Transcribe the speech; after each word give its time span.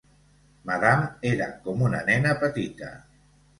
Madame 0.69 1.11
era 1.33 1.51
com 1.69 1.85
una 1.91 2.01
nena 2.09 2.35
petita. 2.47 2.93